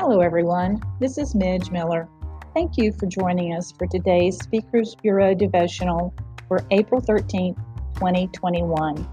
Hello, 0.00 0.20
everyone. 0.20 0.80
This 1.00 1.18
is 1.18 1.34
Midge 1.34 1.72
Miller. 1.72 2.08
Thank 2.54 2.76
you 2.76 2.92
for 2.92 3.06
joining 3.06 3.52
us 3.54 3.72
for 3.72 3.88
today's 3.88 4.38
Speakers 4.38 4.94
Bureau 4.94 5.34
devotional 5.34 6.14
for 6.46 6.64
April 6.70 7.00
13th, 7.00 7.56
2021. 7.96 9.08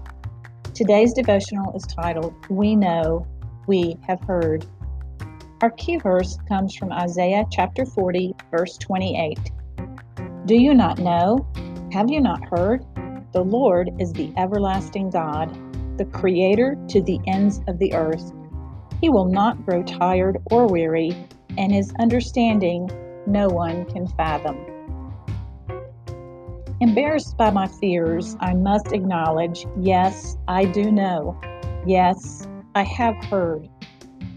Today's 0.74 1.12
devotional 1.12 1.76
is 1.76 1.82
titled, 1.82 2.34
We 2.48 2.76
Know, 2.76 3.26
We 3.66 3.96
Have 4.06 4.20
Heard. 4.20 4.64
Our 5.60 5.70
key 5.72 5.96
verse 5.96 6.38
comes 6.48 6.76
from 6.76 6.92
Isaiah 6.92 7.46
chapter 7.50 7.84
40, 7.84 8.36
verse 8.52 8.78
28. 8.78 9.40
Do 10.44 10.54
you 10.54 10.72
not 10.72 11.00
know? 11.00 11.44
Have 11.92 12.12
you 12.12 12.20
not 12.20 12.44
heard? 12.44 12.86
The 13.32 13.42
Lord 13.42 13.90
is 13.98 14.12
the 14.12 14.32
everlasting 14.36 15.10
God, 15.10 15.50
the 15.98 16.04
Creator 16.04 16.78
to 16.90 17.02
the 17.02 17.18
ends 17.26 17.60
of 17.66 17.80
the 17.80 17.92
earth. 17.92 18.32
He 19.00 19.08
will 19.08 19.26
not 19.26 19.64
grow 19.66 19.82
tired 19.82 20.38
or 20.50 20.66
weary, 20.66 21.14
and 21.58 21.72
his 21.72 21.92
understanding 21.98 22.90
no 23.26 23.48
one 23.48 23.84
can 23.86 24.06
fathom. 24.06 24.56
Embarrassed 26.80 27.36
by 27.36 27.50
my 27.50 27.66
fears, 27.66 28.36
I 28.40 28.54
must 28.54 28.92
acknowledge 28.92 29.66
yes, 29.80 30.36
I 30.46 30.64
do 30.66 30.90
know. 30.90 31.38
Yes, 31.86 32.46
I 32.74 32.82
have 32.82 33.16
heard. 33.24 33.68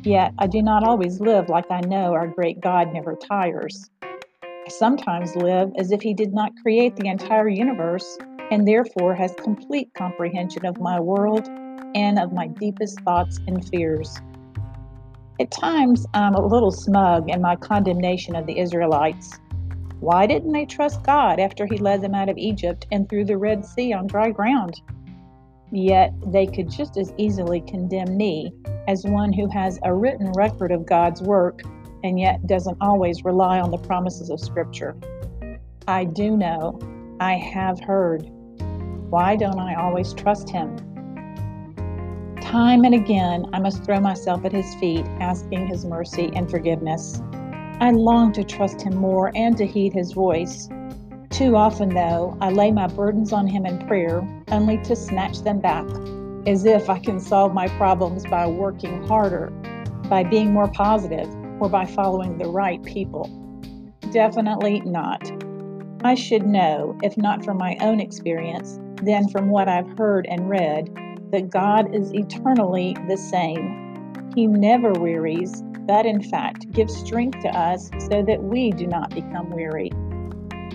Yet 0.04 0.34
I 0.40 0.48
do 0.48 0.62
not 0.62 0.88
always 0.88 1.20
live 1.20 1.49
like 1.49 1.70
I 1.70 1.82
know 1.82 2.13
our 2.13 2.27
great 2.27 2.62
God 2.62 2.94
never 2.94 3.16
tires. 3.16 3.90
I 4.41 4.70
sometimes 4.70 5.35
live 5.35 5.71
as 5.77 5.91
if 5.91 6.02
He 6.02 6.13
did 6.13 6.34
not 6.34 6.52
create 6.62 6.96
the 6.96 7.10
entire 7.10 7.49
universe 7.49 8.18
and 8.52 8.68
therefore 8.68 9.16
has 9.16 9.34
complete 9.44 9.90
comprehension 9.94 10.66
of 10.66 10.80
my 10.80 10.99
world 10.99 11.48
and 11.96 12.18
of 12.18 12.32
my 12.34 12.48
deepest 12.48 13.02
thoughts 13.02 13.40
and 13.48 13.68
fears. 13.70 14.18
At 15.40 15.51
times, 15.51 16.05
I'm 16.13 16.35
a 16.35 16.45
little 16.45 16.71
smug 16.71 17.29
in 17.29 17.41
my 17.41 17.55
condemnation 17.55 18.35
of 18.35 18.45
the 18.45 18.59
Israelites. 18.59 19.40
Why 20.01 20.27
didn't 20.27 20.51
they 20.51 20.65
trust 20.65 21.01
God 21.04 21.40
after 21.40 21.65
He 21.65 21.77
led 21.77 22.01
them 22.01 22.13
out 22.13 22.27
of 22.27 22.37
Egypt 22.37 22.87
and 22.91 23.07
through 23.07 23.23
the 23.23 23.37
Red 23.37 23.65
Sea 23.65 23.93
on 23.93 24.07
dry 24.07 24.31
ground? 24.31 24.81
Yet 25.71 26.13
they 26.26 26.46
could 26.46 26.70
just 26.70 26.98
as 26.98 27.13
easily 27.15 27.62
condemn 27.62 28.18
me 28.18 28.51
as 28.90 29.05
one 29.05 29.31
who 29.31 29.48
has 29.48 29.79
a 29.84 29.93
written 29.93 30.29
record 30.34 30.73
of 30.73 30.85
God's 30.85 31.21
work 31.21 31.62
and 32.03 32.20
yet 32.20 32.46
doesn't 32.46 32.77
always 32.81 33.24
rely 33.24 33.62
on 33.62 33.71
the 33.71 33.77
promises 33.77 34.29
of 34.29 34.41
Scripture. 34.41 34.98
I 35.87 36.03
do 36.03 36.35
know, 36.35 36.79
I 37.21 37.35
have 37.35 37.79
heard. 37.79 38.29
Why 39.09 39.37
don't 39.37 39.59
I 39.59 39.76
always 39.76 40.13
trust 40.13 40.49
Him? 40.49 40.76
Time 42.50 42.84
and 42.84 42.96
again, 42.96 43.46
I 43.54 43.60
must 43.60 43.84
throw 43.84 44.00
myself 44.00 44.44
at 44.44 44.52
his 44.52 44.74
feet, 44.80 45.05
asking 45.20 45.68
his 45.68 45.86
mercy 45.86 46.32
and 46.34 46.50
forgiveness. 46.50 47.22
I 47.80 47.92
long 47.92 48.34
to 48.34 48.44
trust 48.44 48.82
him 48.82 48.96
more 48.96 49.32
and 49.36 49.55
to 49.58 49.68
heed 49.68 49.94
his 49.94 50.14
voice. 50.14 50.68
Too 51.30 51.55
often, 51.55 51.90
though, 51.90 52.36
I 52.42 52.50
lay 52.50 52.72
my 52.72 52.88
burdens 52.88 53.32
on 53.34 53.46
him 53.46 53.68
in 53.68 53.86
prayer, 53.86 54.27
only 54.48 54.80
to 54.80 54.96
snatch 54.96 55.44
them 55.44 55.60
back, 55.60 55.86
as 56.48 56.66
if 56.66 56.90
I 56.90 56.98
can 56.98 57.20
solve 57.20 57.54
my 57.54 57.68
problems 57.68 58.26
by 58.26 58.48
working 58.48 59.05
harder, 59.05 59.52
by 60.10 60.24
being 60.24 60.52
more 60.52 60.72
positive, 60.72 61.30
or 61.60 61.70
by 61.70 61.86
following 61.86 62.40
the 62.40 62.50
right 62.50 62.82
people. 62.84 63.30
Definitely 64.12 64.80
not. 64.80 65.31
I 66.03 66.16
should 66.16 66.47
know, 66.47 66.97
if 67.03 67.16
not 67.16 67.46
from 67.46 67.59
my 67.59 67.78
own 67.80 68.00
experience, 68.00 68.80
then 69.03 69.28
from 69.30 69.52
what 69.52 69.70
I've 69.70 69.96
heard 70.00 70.25
and 70.25 70.50
read, 70.50 70.90
that 71.31 71.50
God 71.50 71.94
is 71.94 72.13
eternally 72.13 72.96
the 73.08 73.18
same. 73.18 74.13
He 74.35 74.47
never 74.47 74.91
wearies, 74.94 75.62
but 75.88 76.06
in 76.06 76.22
fact 76.22 76.72
gives 76.72 76.96
strength 76.96 77.40
to 77.41 77.50
us 77.50 77.90
so 78.09 78.24
that 78.24 78.44
we 78.44 78.72
do 78.72 78.88
not 78.88 79.14
become 79.14 79.50
weary. 79.52 79.92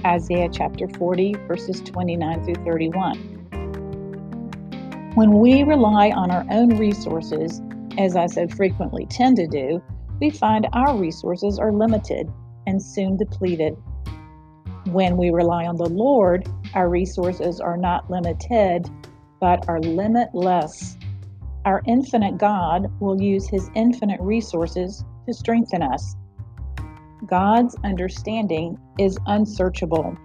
Isaiah 0.04 0.48
chapter 0.52 0.88
40, 0.88 1.34
verses 1.48 1.80
29 1.80 2.44
through 2.44 2.64
31. 2.64 3.34
When 5.14 5.38
we 5.38 5.62
rely 5.62 6.10
on 6.10 6.30
our 6.30 6.44
own 6.50 6.76
resources, 6.76 7.62
as 7.96 8.16
I 8.16 8.26
so 8.26 8.48
frequently 8.48 9.06
tend 9.06 9.36
to 9.36 9.46
do, 9.46 9.80
we 10.20 10.30
find 10.30 10.66
our 10.72 10.96
resources 10.96 11.58
are 11.58 11.72
limited 11.72 12.28
and 12.66 12.82
soon 12.82 13.16
depleted. 13.16 13.76
When 14.86 15.16
we 15.16 15.30
rely 15.30 15.66
on 15.66 15.76
the 15.76 15.88
Lord, 15.88 16.48
our 16.74 16.88
resources 16.88 17.60
are 17.60 17.76
not 17.76 18.10
limited, 18.10 18.90
but 19.44 19.68
are 19.68 19.78
limitless. 19.78 20.96
Our 21.66 21.82
infinite 21.86 22.38
God 22.38 22.90
will 22.98 23.20
use 23.20 23.46
his 23.46 23.70
infinite 23.74 24.18
resources 24.22 25.04
to 25.26 25.34
strengthen 25.34 25.82
us. 25.82 26.16
God's 27.26 27.76
understanding 27.84 28.78
is 28.98 29.18
unsearchable. 29.26 30.16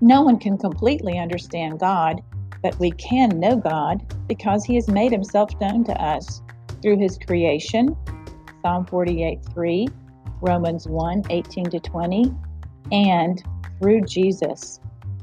No 0.00 0.20
one 0.20 0.40
can 0.40 0.58
completely 0.58 1.16
understand 1.16 1.78
God, 1.78 2.20
but 2.60 2.76
we 2.80 2.90
can 2.90 3.38
know 3.38 3.54
God 3.54 4.04
because 4.26 4.64
he 4.64 4.74
has 4.74 4.88
made 4.88 5.12
himself 5.12 5.50
known 5.60 5.84
to 5.84 5.92
us 6.02 6.42
through 6.82 6.98
his 6.98 7.16
creation, 7.24 7.96
Psalm 8.62 8.84
48 8.84 9.38
3, 9.54 9.86
Romans 10.40 10.88
1 10.88 11.22
18 11.30 11.70
to 11.70 11.78
20, 11.78 12.34
and 12.90 13.44
through 13.80 14.00
Jesus, 14.00 14.80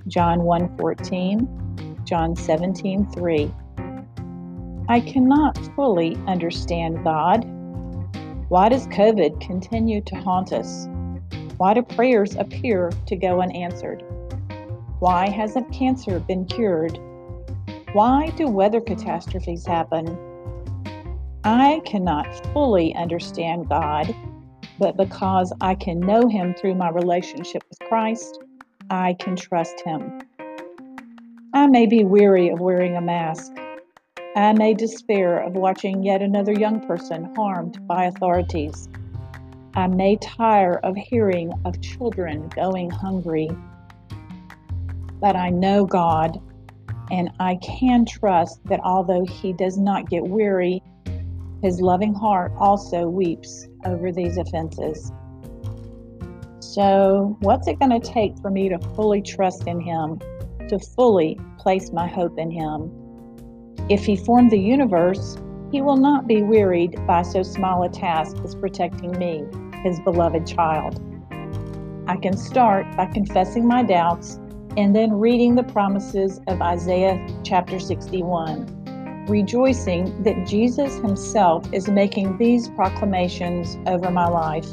John 0.07 0.43
1 0.43 0.77
14, 0.77 1.59
John 2.09 2.35
17 2.35 3.05
3. 3.11 3.53
I 4.89 4.99
cannot 4.99 5.59
fully 5.75 6.15
understand 6.25 7.03
God. 7.03 7.45
Why 8.49 8.67
does 8.67 8.87
COVID 8.87 9.39
continue 9.39 10.01
to 10.01 10.15
haunt 10.15 10.51
us? 10.51 10.87
Why 11.57 11.75
do 11.75 11.83
prayers 11.83 12.35
appear 12.35 12.91
to 13.05 13.15
go 13.15 13.43
unanswered? 13.43 14.03
Why 14.97 15.29
hasn't 15.29 15.71
cancer 15.71 16.19
been 16.19 16.45
cured? 16.45 16.97
Why 17.93 18.31
do 18.35 18.47
weather 18.47 18.81
catastrophes 18.81 19.67
happen? 19.67 20.17
I 21.43 21.79
cannot 21.85 22.43
fully 22.53 22.95
understand 22.95 23.69
God, 23.69 24.15
but 24.79 24.97
because 24.97 25.53
I 25.61 25.75
can 25.75 25.99
know 25.99 26.27
Him 26.27 26.55
through 26.55 26.73
my 26.73 26.89
relationship 26.89 27.63
with 27.69 27.87
Christ, 27.87 28.39
I 28.89 29.13
can 29.19 29.35
trust 29.35 29.81
Him. 29.85 30.21
I 31.51 31.65
may 31.65 31.87
be 31.87 32.03
weary 32.03 32.49
of 32.49 32.59
wearing 32.59 32.95
a 32.95 33.01
mask. 33.01 33.51
I 34.35 34.53
may 34.53 34.75
despair 34.75 35.39
of 35.39 35.53
watching 35.53 36.03
yet 36.03 36.21
another 36.21 36.53
young 36.53 36.79
person 36.85 37.33
harmed 37.35 37.87
by 37.87 38.05
authorities. 38.05 38.87
I 39.73 39.87
may 39.87 40.17
tire 40.17 40.77
of 40.83 40.95
hearing 40.95 41.51
of 41.65 41.81
children 41.81 42.49
going 42.49 42.91
hungry. 42.91 43.49
But 45.19 45.35
I 45.35 45.49
know 45.49 45.85
God, 45.85 46.39
and 47.09 47.31
I 47.39 47.55
can 47.55 48.05
trust 48.05 48.63
that 48.65 48.79
although 48.83 49.25
He 49.25 49.51
does 49.51 49.75
not 49.75 50.07
get 50.07 50.27
weary, 50.27 50.83
His 51.63 51.81
loving 51.81 52.13
heart 52.13 52.51
also 52.59 53.07
weeps 53.07 53.67
over 53.85 54.11
these 54.11 54.37
offenses. 54.37 55.11
So, 56.59 57.37
what's 57.39 57.67
it 57.67 57.79
going 57.79 57.99
to 57.99 58.07
take 58.07 58.37
for 58.39 58.51
me 58.51 58.69
to 58.69 58.77
fully 58.95 59.23
trust 59.23 59.65
in 59.65 59.81
Him? 59.81 60.19
To 60.69 60.79
fully 60.79 61.37
place 61.57 61.91
my 61.91 62.07
hope 62.07 62.37
in 62.37 62.49
Him. 62.49 62.91
If 63.89 64.05
He 64.05 64.15
formed 64.15 64.51
the 64.51 64.59
universe, 64.59 65.37
He 65.71 65.81
will 65.81 65.97
not 65.97 66.27
be 66.27 66.41
wearied 66.41 67.05
by 67.05 67.23
so 67.23 67.43
small 67.43 67.83
a 67.83 67.89
task 67.89 68.37
as 68.43 68.55
protecting 68.55 69.17
me, 69.17 69.43
His 69.83 69.99
beloved 70.01 70.47
child. 70.47 71.03
I 72.07 72.15
can 72.17 72.37
start 72.37 72.85
by 72.95 73.07
confessing 73.07 73.67
my 73.67 73.83
doubts 73.83 74.39
and 74.77 74.95
then 74.95 75.13
reading 75.13 75.55
the 75.55 75.63
promises 75.63 76.39
of 76.47 76.61
Isaiah 76.61 77.25
chapter 77.43 77.79
61, 77.79 79.25
rejoicing 79.27 80.23
that 80.23 80.47
Jesus 80.47 80.95
Himself 80.97 81.71
is 81.73 81.89
making 81.89 82.37
these 82.37 82.69
proclamations 82.69 83.77
over 83.87 84.11
my 84.11 84.27
life. 84.27 84.67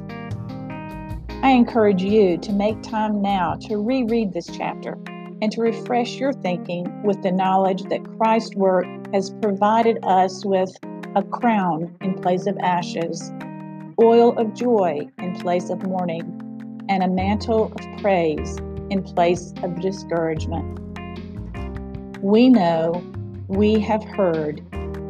I 1.42 1.50
encourage 1.50 2.02
you 2.02 2.38
to 2.38 2.52
make 2.52 2.82
time 2.82 3.22
now 3.22 3.54
to 3.62 3.76
reread 3.76 4.32
this 4.32 4.46
chapter 4.46 4.98
and 5.42 5.52
to 5.52 5.60
refresh 5.60 6.16
your 6.16 6.32
thinking 6.32 7.02
with 7.02 7.22
the 7.22 7.32
knowledge 7.32 7.82
that 7.84 8.04
Christ's 8.18 8.54
work 8.56 8.86
has 9.12 9.34
provided 9.42 9.98
us 10.02 10.44
with 10.44 10.70
a 11.14 11.22
crown 11.22 11.96
in 12.00 12.14
place 12.14 12.46
of 12.46 12.56
ashes, 12.58 13.32
oil 14.00 14.36
of 14.38 14.54
joy 14.54 15.08
in 15.18 15.34
place 15.40 15.70
of 15.70 15.82
mourning, 15.86 16.42
and 16.88 17.02
a 17.02 17.08
mantle 17.08 17.72
of 17.72 18.02
praise 18.02 18.58
in 18.90 19.02
place 19.02 19.52
of 19.62 19.80
discouragement. 19.80 20.80
We 22.22 22.48
know, 22.48 23.04
we 23.48 23.78
have 23.80 24.04
heard, 24.04 24.60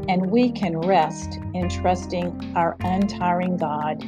and 0.08 0.31
we 0.31 0.50
can 0.50 0.78
rest 0.78 1.38
in 1.55 1.69
trusting 1.69 2.52
our 2.56 2.76
untiring 2.81 3.56
God 3.56 4.00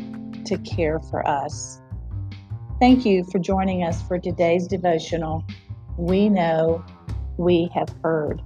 to 0.46 0.58
care 0.58 1.00
for 1.00 1.26
us. 1.26 1.80
Thank 2.80 3.04
you 3.04 3.24
for 3.24 3.38
joining 3.38 3.82
us 3.82 4.00
for 4.02 4.18
today's 4.18 4.68
devotional 4.68 5.44
we 5.98 6.28
know 6.28 6.84
we 7.36 7.70
have 7.74 7.92
heard. 8.02 8.40